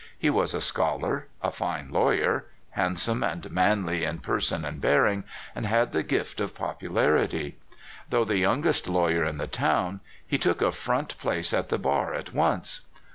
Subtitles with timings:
[0.17, 5.25] He was a scholar, a fine lawyer, hand some and manl}^ in person and bearing,
[5.53, 7.53] and had the gift of popularit}'.
[8.09, 12.15] Though the 3'oungest lawyer in the town, he took a front place at the bar
[12.15, 12.81] at 230 CALIFORNIA SKETCHES.
[12.81, 12.81] once.